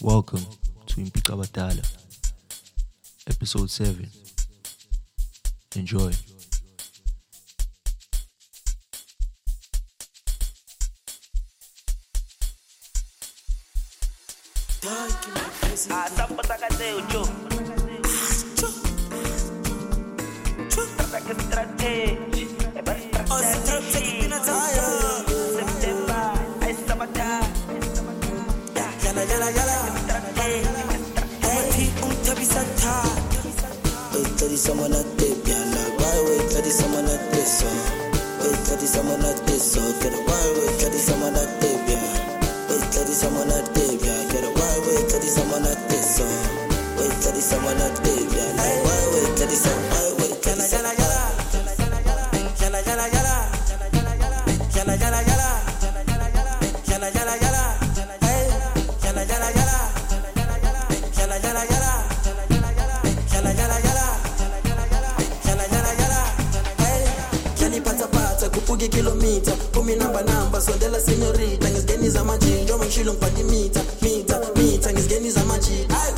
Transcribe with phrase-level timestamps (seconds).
[0.00, 0.46] Welcome
[0.86, 1.82] to Impika Batala,
[3.26, 4.08] episode 7.
[5.74, 6.12] Enjoy.
[34.68, 35.80] Someone at the piano.
[35.96, 37.80] Why wait till someone at this song?
[38.44, 39.92] Wait till someone at this song.
[40.04, 42.20] Get a why wait till someone at the piano.
[42.68, 44.28] Wait till someone at the piano.
[44.28, 46.36] Get a why wait till someone at this song.
[47.00, 48.68] Wait till someone at the piano.
[48.84, 50.27] Why wait till till someone
[69.88, 75.44] kilomita kumi namba namba sondela senyorita ngisgeniza majini njengoba ngishilo ngibhadi mita mita mita ngisgeniza
[75.44, 76.17] majini hayi kuti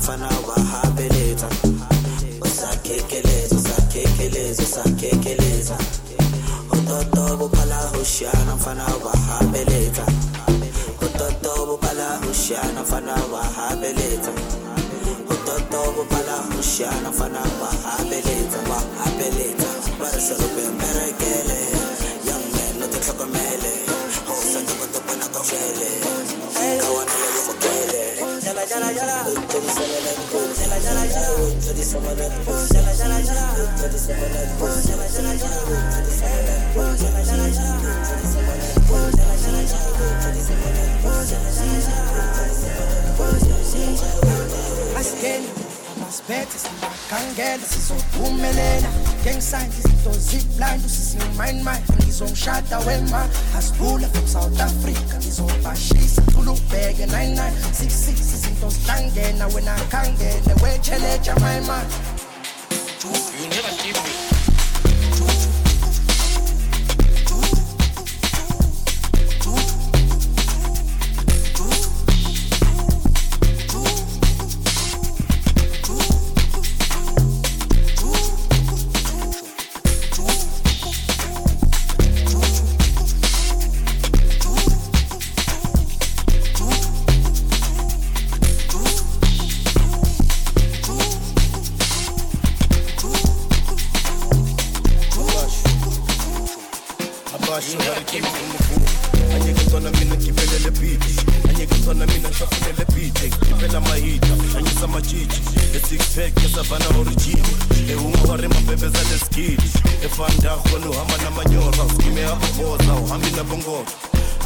[0.00, 1.48] mfana wahapeleza
[2.42, 5.76] usakekeleza sakekeleza sakekeleza
[6.72, 10.02] utoto buphala hushana mfana wahabeleza
[11.02, 14.32] utoto buphala hushana mfana wahabeleza
[15.30, 16.36] utoto buphala
[31.90, 32.30] someone that
[34.06, 34.86] someone that goes.
[34.86, 37.02] Yala yala yala, tell someone that someone that goes.
[37.02, 39.20] Yala yala yala, tell someone that someone
[46.10, 48.88] masiphethe singakhangela sizophumelela
[49.22, 53.28] ngengisanje izinto ziblind usisimindmind ngizomshada wema
[53.58, 58.39] asibula from south africa ngizobashisa thula ubheke 9966
[58.90, 61.86] izinto zihlangena wena khangele wetsheleja my man.
[61.86, 62.09] You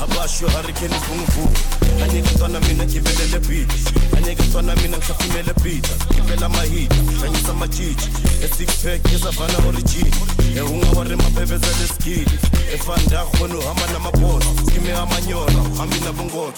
[0.02, 1.58] abasho hurricane ivunguvungu
[2.02, 3.70] anyeke ntwana mina ngibelele beat
[4.16, 8.08] anyeke ntwana mina ngihlafunele beat ngibela amahita shanyisa amajiji
[8.44, 10.10] e-six pack yesavana origin.
[10.56, 12.38] Ehungore mabhebeza leskidi.
[12.74, 16.52] Efandahweni uhamba namaboza skime amanyora uhambi nabongoro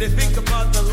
[0.00, 0.89] they think about the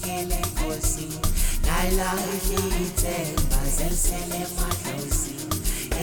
[0.00, 1.06] uyibhekele nkosi
[3.76, 4.46] zelisele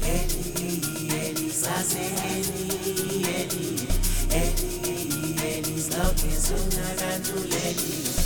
[0.03, 0.35] eli
[1.21, 2.67] eli sase eli
[3.37, 3.87] eli
[4.31, 4.71] eli
[5.43, 8.18] eli zilokhe zungakantuleli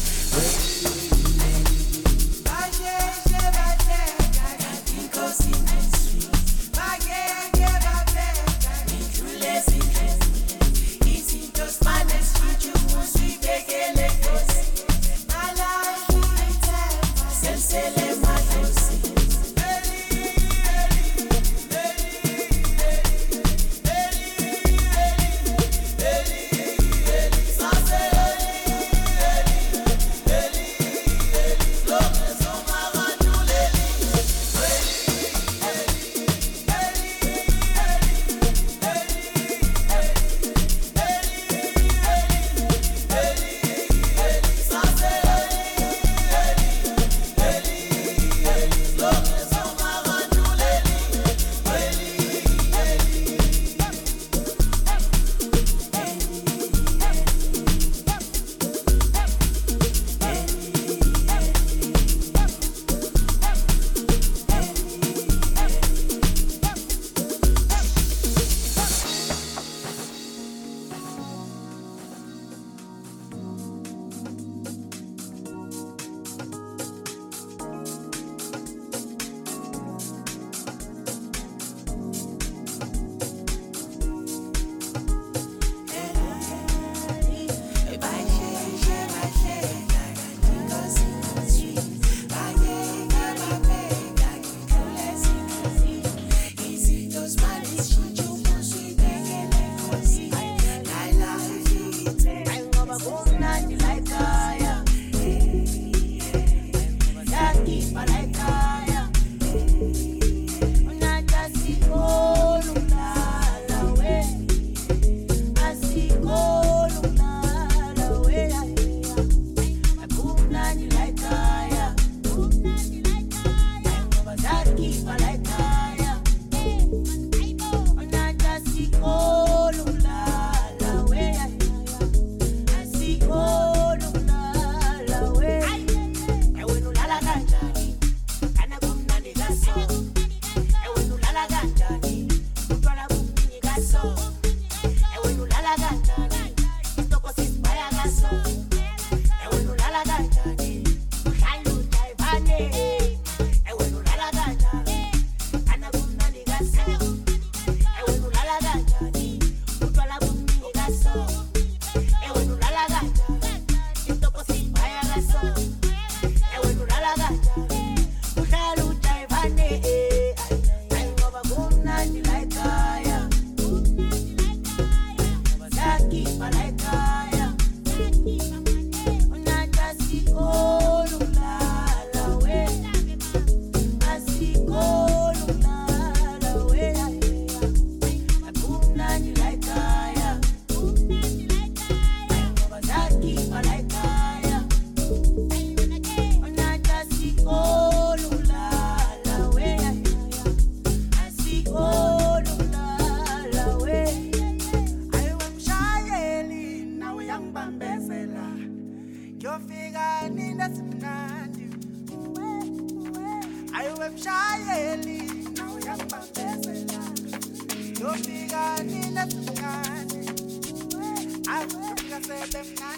[222.32, 222.90] ayofika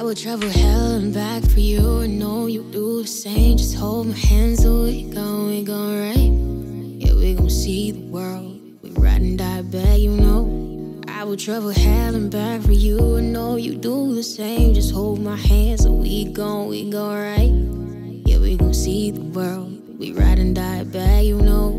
[0.00, 2.00] I will travel hell and back for you.
[2.00, 3.58] I know you do the same.
[3.58, 6.32] Just hold my hands so we gon' we gon' right.
[7.04, 8.78] Yeah, we gon' see the world.
[8.80, 11.02] We ride and die back, you know.
[11.06, 13.18] I will travel hell and back for you.
[13.18, 14.72] I know you do the same.
[14.72, 18.24] Just hold my hands so we gon' we gon' right.
[18.26, 19.98] Yeah, we gon' see the world.
[19.98, 21.76] We ride and die back, you know.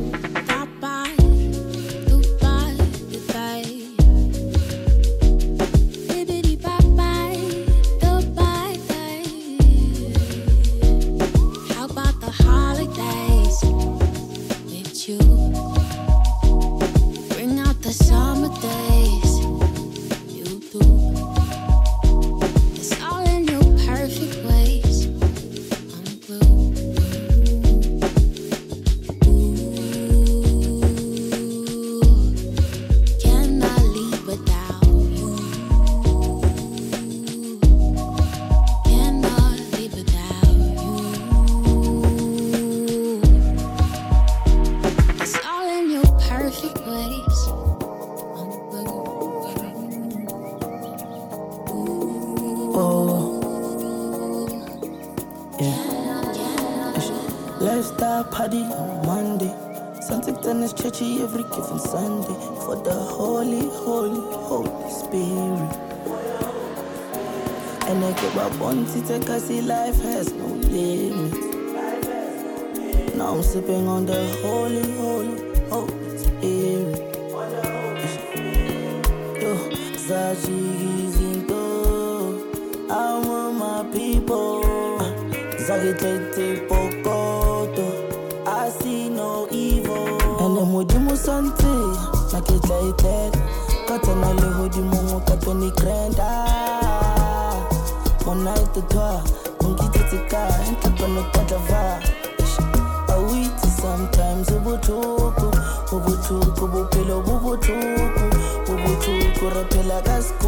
[109.51, 110.40] Ubutuku rapela kaskuku.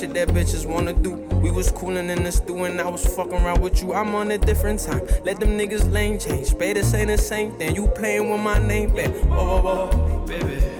[0.00, 1.10] Shit that bitches wanna do.
[1.42, 3.92] We was coolin' in the stew and I was fucking around with you.
[3.92, 5.02] I'm on a different time.
[5.24, 6.56] Let them niggas lane change.
[6.56, 7.74] Better say the same thing.
[7.74, 8.94] You playin' with my name.
[8.94, 9.14] Baby.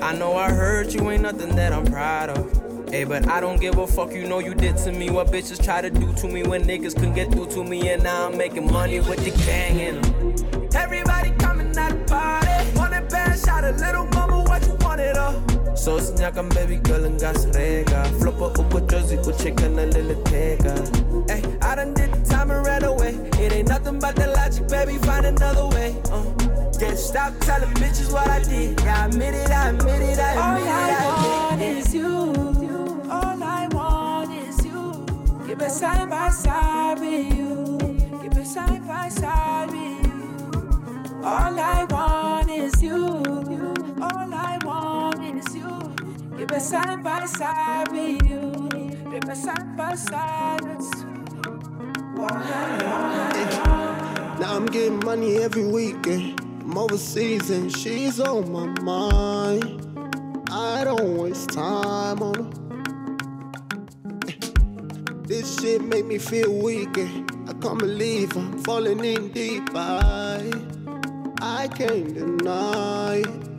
[0.01, 2.89] I know I heard you ain't nothing that I'm proud of.
[2.89, 5.63] Hey, but I don't give a fuck, you know you did to me what bitches
[5.63, 8.37] try to do to me when niggas couldn't get through to me, and now I'm
[8.37, 10.69] making money with the gang in 'em.
[10.75, 12.49] Everybody coming out the party.
[12.77, 14.20] Wanna band shot a little mama,
[15.81, 18.05] So sinyakan baby girl and gas rega.
[18.21, 20.75] Flopper uko jozi ucheka na lele tega.
[21.27, 23.15] Hey, I done did the time and ran away.
[23.41, 24.99] It ain't nothing but the logic, baby.
[24.99, 25.97] Find another way.
[26.13, 26.23] Uh.
[26.79, 28.79] Yeah, stop telling bitches what I did.
[28.81, 31.95] Yeah, I admit it, I admit it, I All admit it, I I want is
[31.95, 32.09] you.
[33.11, 35.07] All I want is you.
[35.47, 37.79] Give me side by side with you.
[38.23, 41.23] Give me side by side with you.
[41.25, 43.30] All I want is you.
[46.51, 48.69] Give side by side with you.
[49.11, 50.61] Give me side by side.
[50.65, 51.05] That's
[54.41, 56.41] Now I'm getting money every weekend.
[56.41, 56.45] Eh?
[56.63, 59.81] I'm overseas and she's on my mind.
[60.51, 62.51] I don't waste time on her.
[64.27, 64.35] Eh,
[65.29, 66.97] this shit make me feel weak.
[66.99, 69.71] and I can't believe I'm falling in deep.
[69.73, 70.51] I,
[71.41, 73.19] I can't deny.
[73.19, 73.50] it.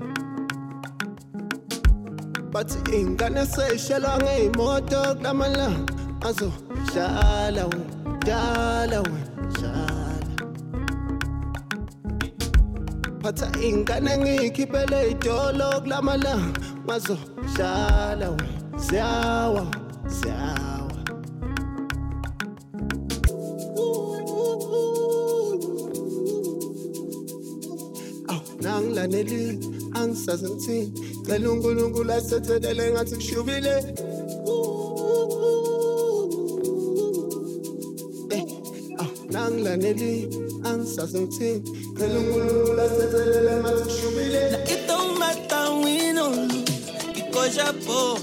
[2.51, 5.67] But ingane seyishela ngey'moto kulamala.
[6.27, 6.51] Azo
[6.91, 7.95] dlala wena
[8.25, 10.35] dlala wena dlala
[13.21, 16.35] phatha ingane ngiyikhiphele idolo kulamala.
[16.85, 17.17] Ngazo
[17.55, 19.65] dlala wena ziyawa
[20.07, 20.97] ziyawa.
[28.27, 29.59] Awu nangilanelile
[29.93, 33.75] angisaze ngithini selungu-lungu lesethelele ngathi kushubile
[38.29, 38.43] eh,
[38.99, 40.11] ah, nangilaneli
[40.63, 41.69] angisazi ngithini
[41.99, 44.41] selungu-lungu lesethelele ngathi kushubile
[44.73, 46.27] então matawino
[47.19, 48.17] ikoja po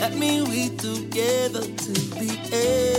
[0.00, 2.28] Let me we together to be.
[2.52, 2.97] end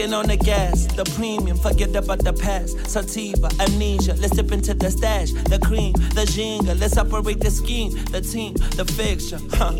[0.00, 2.78] smoking on the gas, the premium, forget about the past.
[2.88, 5.32] Sativa, amnesia, let's dip into the stash.
[5.32, 9.38] The cream, the jingle, let's operate the scheme, the team, the fixture.
[9.52, 9.72] Huh.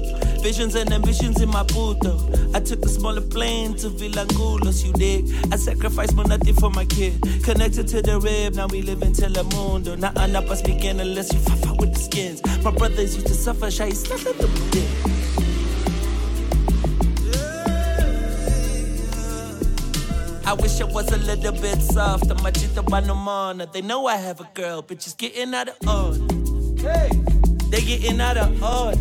[0.42, 2.18] Visions and ambitions in my puto.
[2.54, 5.32] I took a smaller plane to Vilangulos, you dig?
[5.52, 7.20] I sacrificed my nothing for my kid.
[7.44, 9.98] Connected to the rib, now we live in Telemundo.
[9.98, 12.42] Not up, I speaking unless you fuck with the skins.
[12.62, 15.09] My brothers used to suffer, shy, stuff at the dick.
[20.51, 22.34] I wish I was a little bit softer.
[22.34, 23.70] Machita Banamana.
[23.72, 26.18] They know I have a girl, bitches getting out of order.
[26.82, 27.09] Hey,
[27.68, 28.98] they getting out of order.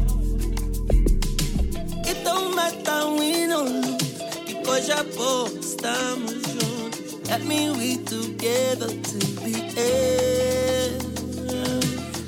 [2.07, 7.23] It don't matter win or lose, because ya both estamos juntos.
[7.23, 11.01] That mean we together to the end.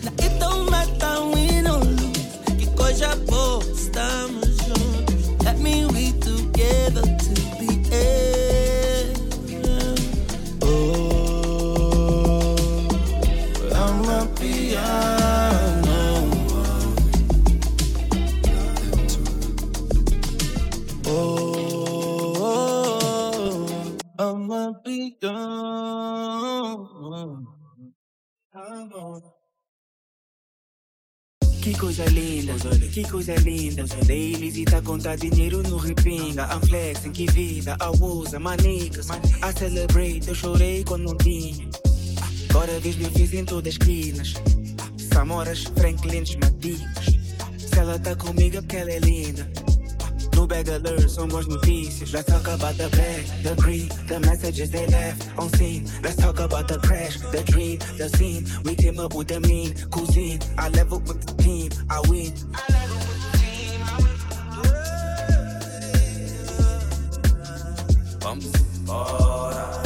[0.03, 5.37] Now it don't matter win or lose, because ya both estamos juntos.
[5.43, 7.03] That mean we together
[24.71, 26.61] A piano.
[31.61, 32.53] Que coisa linda,
[32.93, 33.85] que coisa linda.
[34.07, 36.47] Daí visita contar dinheiro no repinga.
[36.51, 39.09] I'm flexing, que vida, abusa, manicas.
[39.09, 41.69] I celebrate, eu chorei quando não tinha.
[42.49, 44.33] Agora vejo meu fiz em todas as esquinas.
[45.13, 47.05] Samoras, Franklins, Madigas.
[47.57, 49.51] Se ela tá comigo é porque ela é linda.
[50.47, 52.11] Bag alert, são boas notícias.
[52.11, 55.85] Let's talk about the bag, the green, the messages they left on scene.
[56.03, 58.45] Let's talk about the crash, the dream, the scene.
[58.65, 60.39] We team up with the mean cuisine.
[60.57, 62.33] I level with the team, I win.
[68.23, 68.61] Embora.
[68.91, 69.80] Salio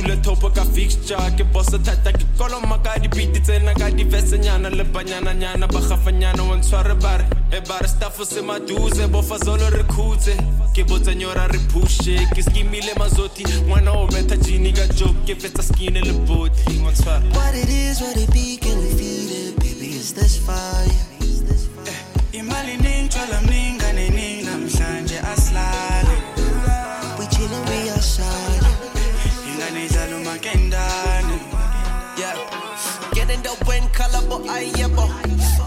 [0.00, 4.84] bothule thopo ka fixture ke bossa thata ke koloma ka dipiti tsena ka divesenyana le
[4.84, 10.36] banyananyana ba gafanyana wa ntshware bare e bare staffo se maduze bofa zolo re khutse
[10.74, 15.34] ke botsa nyora re pushe ke skimile mazoti ngwana o betha jini ka joke ke
[15.40, 19.58] fetsa skine le boti ngwantshware What it is, what it be, can we feel it?
[19.60, 21.09] Baby, is this fire?
[34.48, 35.06] I yebo.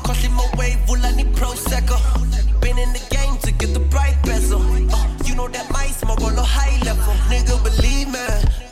[0.04, 1.98] Costly my way, Vulani Prosecco.
[2.62, 4.62] Been in the game to get the bright bezel.
[4.62, 7.14] Uh, you know that my smoke on a high level.
[7.30, 8.26] Nigga, believe me.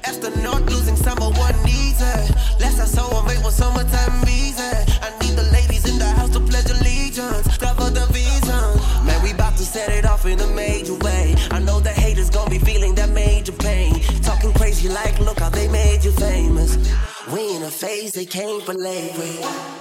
[0.04, 2.32] Astronaut losing summer one needs it.
[2.60, 4.86] Last I saw him, it was summertime visa.
[5.02, 7.58] I need the ladies in the house to pledge allegiance.
[7.58, 9.06] Cover the vision.
[9.06, 11.36] Man, we about to set it off in a major way.
[11.52, 13.94] I know the haters gonna be feeling that major pain.
[14.22, 16.78] Talking crazy like, look how they made you famous.
[17.32, 19.81] We in a phase they can't believe it.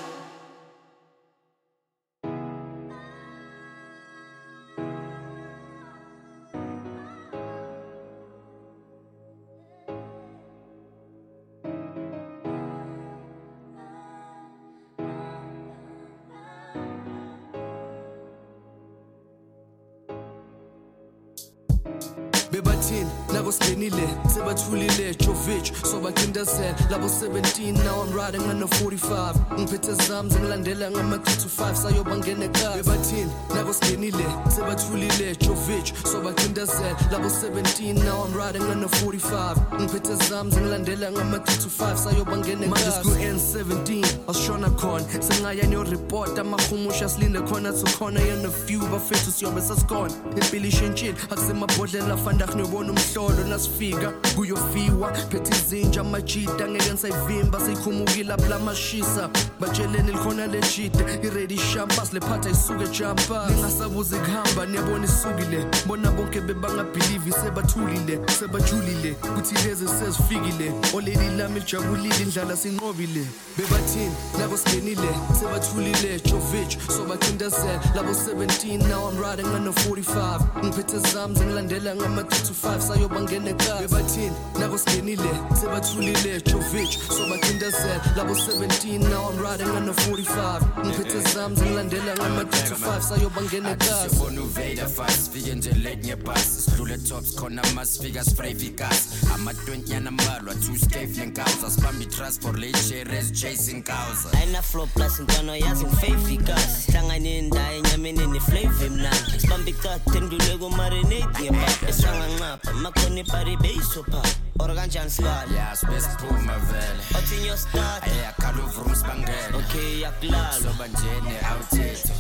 [23.80, 30.90] Singenile sebathulile jovic sobacindezela labo 17 now i'm riding on a 45 ngiphethe zami zingilandela
[30.90, 34.24] ngama-3 to 5 sayoba ngene ekhaya bebathini nako singenile
[34.56, 41.44] sebathulile jovic sobacindezela labo 17 now i'm riding on a 45 ngiphethe zami zingilandela ngama-3
[41.44, 45.04] to 5 sayoba ngene manje siku-n17 asishona khona.
[45.20, 50.12] Sengaya niyoripota amahumusha silinde khona sukhona yena few bafethu siyobe sasikhona.
[50.42, 55.12] Impilo ishintshile akusemabhodlela fandak niyobona umhlolo nasifika kuyofiwa.
[55.12, 59.28] Phethe izinja amajita ngeke nisayivimba seyikhumukile apho lamashisa
[59.60, 65.66] batsheleni likhona lejide iredi shampa silephatha isuke jampa lingasabuzi kuhamba niyabona isukile.
[65.86, 69.14] Bona bonke bebangabhilivi sebathulile sebajulile.
[69.14, 73.26] Kuthi lezi sezifikile oleli lami lijabulile indlala sinqobile.
[73.56, 75.08] Bebathini nako singenile
[75.40, 82.28] sebathulile jovic sobacindezela labo 17 now i'm riding on a 45 ngiphethe zami zingilandela ngama-3
[82.28, 85.30] to 5 sayoba ngene ekhaya bebathini nako singenile
[85.60, 92.68] sebathulile jovic sobacindezela labo 17 now i'm riding on a 45 ngiphethe zami zingilandela ngama-3
[92.68, 94.08] to 5 sayoba ngene ekhaya.
[94.10, 100.54] sifona uveda fast sifike nje late ngebhasi sidlule tops khona masifika sifrevikas ama-20 nyana mbalwa
[100.54, 107.42] two scave nenkauza sibamba i-transport leisheres chasing causa ayina flow plus ntwana yazi ngifevikas hlangane
[107.42, 109.40] ndayo enyameni neflavor emnandi.
[109.40, 113.20] Sibamba icade endule kumarinate ngebaba esanganqapha makhona
[113.50, 114.26] det bysopar
[114.60, 122.12] Or kanjani-sibali yasibesiphume vele othini yostata ayakhala uvura usibangela okay yakulala soba njeni awuthethe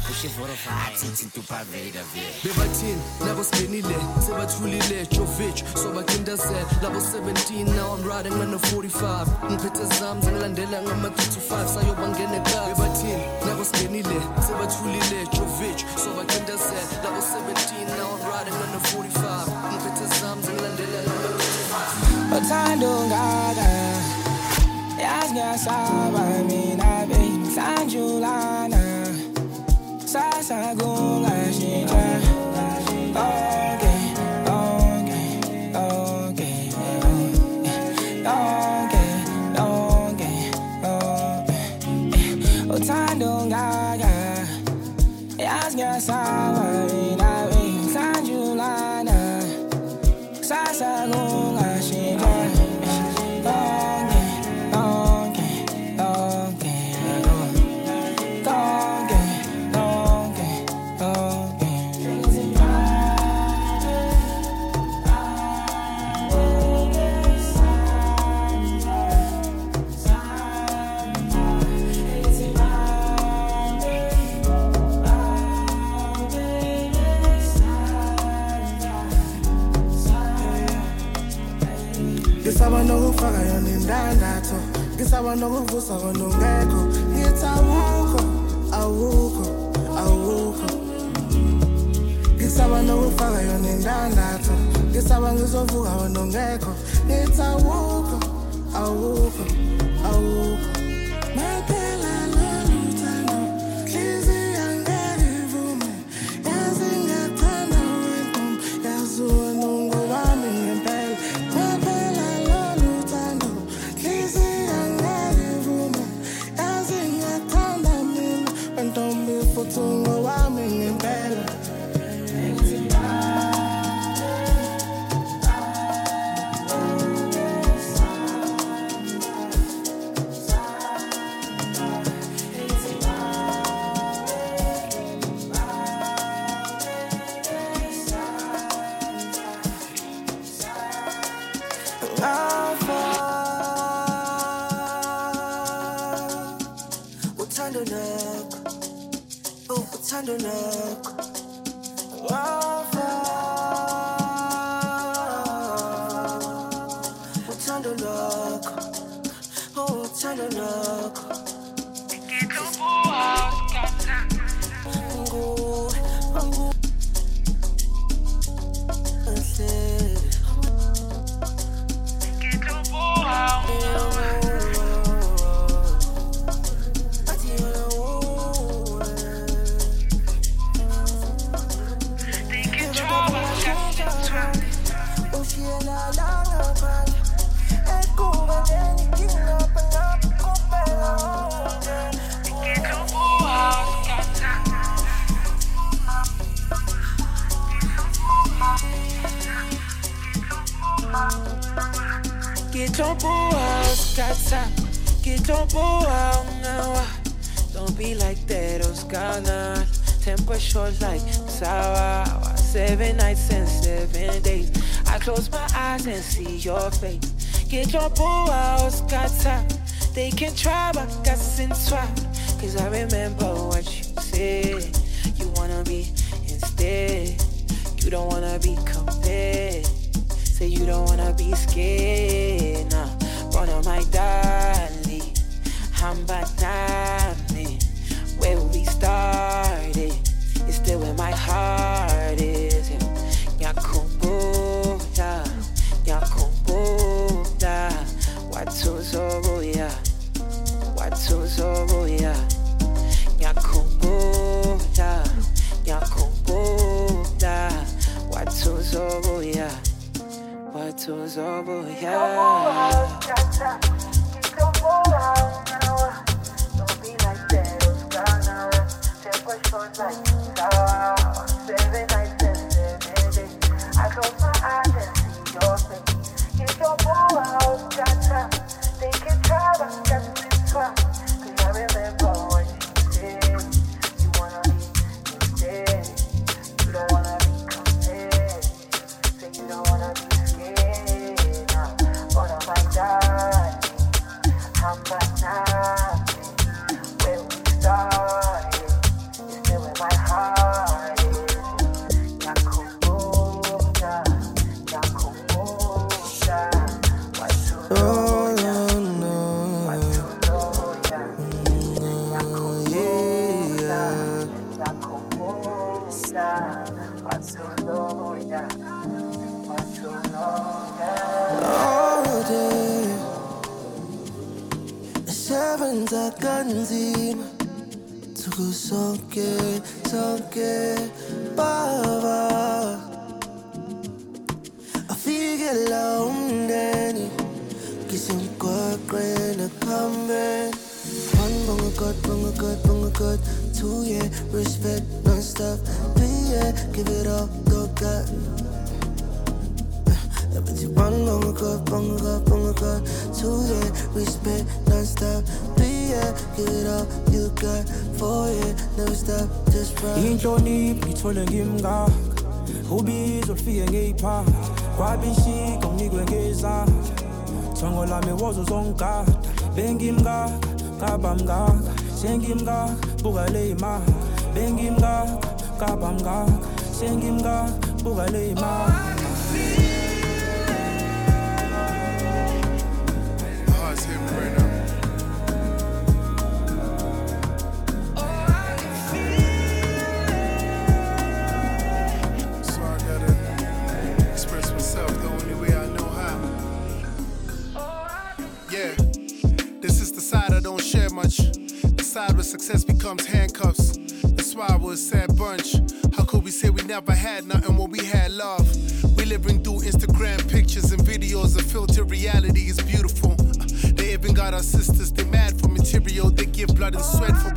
[2.44, 10.82] bebathini labo singenile sebathulile jovich sobacindazela labo 17 now i'm riding ngano-45 ngiphethe zami zangilandela
[10.82, 18.56] ngama-35 sayoba ngene ka bebathini labo singenile sebathulile jovich sobacindazela labo 17 now i'm riding
[18.58, 19.29] ngano-45
[22.40, 23.68] to 5 Uthando ngaka
[24.98, 28.82] yazi ngiyasaba mina bengihlanjulana
[30.06, 32.04] sasa kungashintsha
[33.14, 33.94] konke
[34.46, 35.20] konke
[35.74, 36.50] konke konke
[38.26, 39.02] konke
[40.82, 41.60] konke
[42.74, 44.12] uthando ngaka
[45.38, 46.69] yazi ngiyasaba mina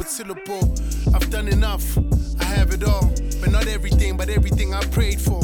[0.03, 0.73] a syllable.
[1.13, 1.97] I've done enough,
[2.39, 3.11] I have it all.
[3.39, 5.43] But not everything, but everything I prayed for.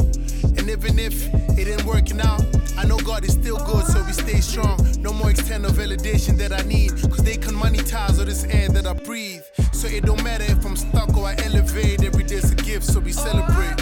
[0.56, 2.42] And even if it ain't working out,
[2.76, 4.78] I know God is still good, so we stay strong.
[4.98, 8.86] No more external validation that I need, cause they can monetize all this air that
[8.86, 9.42] I breathe.
[9.72, 13.00] So it don't matter if I'm stuck or I elevate, every day's a gift, so
[13.00, 13.78] we celebrate.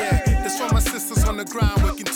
[0.00, 2.06] Yeah, that's for my sisters on the ground working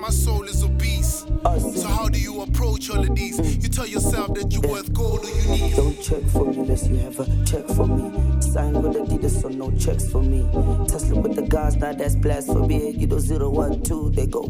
[0.00, 1.26] my soul is obese.
[1.74, 3.38] So how do you approach all of these?
[3.62, 5.76] You tell yourself that you're worth gold or unique.
[5.76, 8.10] Don't check for me unless you have a check for me.
[8.40, 10.40] Sign with Adidas, so no checks for me.
[10.88, 12.92] Tesla with the guys, now that's blasphemy.
[12.92, 14.42] You know zero one two, they go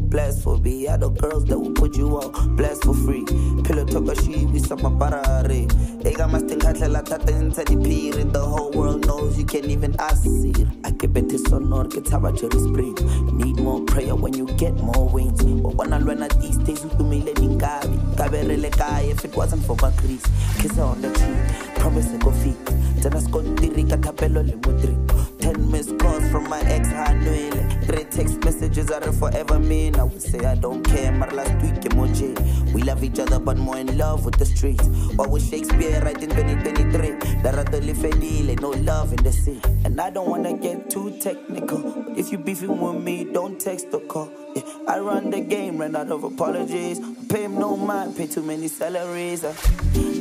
[0.63, 0.87] me.
[0.87, 3.25] I know girls that will put you on blast for free.
[3.63, 5.67] Pillow talk she we sama parare.
[6.03, 6.59] They got my sting
[6.91, 8.33] la tata into the period.
[8.33, 10.67] The whole world knows you can't even ask it.
[10.83, 12.95] I keep it this sonor, get how your spring.
[13.37, 15.43] Need more prayer when you get more wings.
[15.43, 17.97] But when I learn at these days, you me letting gabi.
[18.15, 20.25] Gaberele guy if it wasn't for my crease.
[20.59, 22.57] Kiss on the tree, promise to go feet.
[23.01, 24.97] Tena skontiri katapelo le mudri.
[25.39, 27.85] Ten missed calls from my ex Hanuele.
[27.85, 29.95] Three text messages are forever mean.
[29.95, 32.37] I would say I don't care, but last week emoji.
[32.73, 34.85] We love each other, but more in love with the streets.
[35.15, 37.41] What was Shakespeare writing 2023?
[37.43, 39.59] Daratoli fedile, no love in the sea.
[39.83, 41.79] And I don't wanna get too technical.
[41.79, 44.31] But if you beefing with me, don't text or call.
[44.55, 46.99] Yeah, I run the game, ran out of apologies.
[47.29, 49.43] Pay him no mind, pay too many salaries.
[49.43, 49.53] Uh,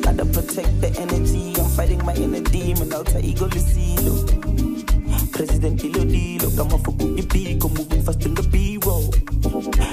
[0.03, 1.55] gotta protect the energy.
[1.61, 4.61] I'm fighting my inner demon, alter ego Lucilo.
[5.33, 9.11] President Dilo come off a good pico, moving fast in the B-roll.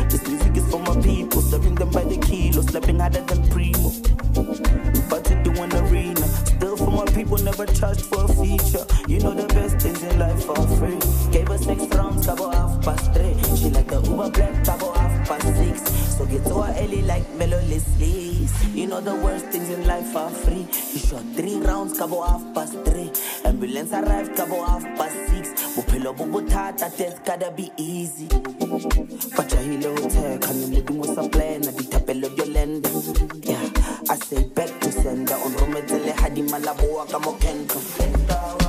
[0.10, 3.47] This music is for my people, serving them by the kilo, slapping harder than
[7.48, 8.86] never charged for a feature.
[9.08, 11.00] You know the best things in life are free.
[11.32, 13.36] Gave her six rounds, double half past three.
[13.56, 15.76] She like the Uber black, double half past six.
[16.18, 18.76] So get to her early like Melody Sleaze.
[18.76, 20.68] You know the worst things in life are free.
[20.92, 23.12] You shot three rounds, couple half past three.
[23.46, 25.54] Ambulance arrived, couple half past six.
[25.76, 28.28] Buphelo bubutata, death gotta be easy.
[29.38, 32.90] Bajahile hotel, kanye modimo sa plan, ditapelo yolenda.
[33.48, 34.44] Yeah, I say
[35.08, 38.67] back to sender on Rometele Hadi Malaboa Kamokento.